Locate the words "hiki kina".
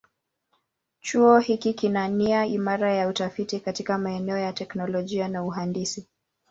1.39-2.07